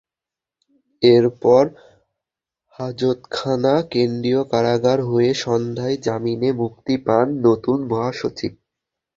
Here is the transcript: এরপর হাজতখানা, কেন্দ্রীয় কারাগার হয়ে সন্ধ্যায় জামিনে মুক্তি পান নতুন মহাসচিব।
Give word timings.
এরপর 1.01 1.63
হাজতখানা, 2.79 3.73
কেন্দ্রীয় 3.91 4.41
কারাগার 4.51 4.99
হয়ে 5.01 5.31
সন্ধ্যায় 5.43 5.97
জামিনে 5.97 6.49
মুক্তি 6.61 6.95
পান 7.05 7.25
নতুন 7.45 7.77
মহাসচিব। 7.87 8.51